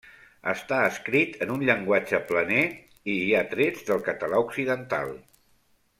Està 0.51 0.77
escrit 0.85 1.35
en 1.45 1.51
un 1.57 1.65
llenguatge 1.67 2.21
planer 2.31 2.63
i 3.15 3.19
hi 3.27 3.31
ha 3.41 3.45
trets 3.55 3.85
del 3.91 4.03
català 4.11 4.41
occidental. 4.49 5.17